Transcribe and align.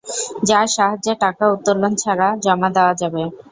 যার 0.47 0.67
সাহায্যে 0.75 1.13
টাকা 1.23 1.43
উত্তোলন 1.53 1.93
ছাড়াও 1.95 2.33
জমা 2.43 2.69
দেয়া 2.75 2.93
যাবে। 3.01 3.23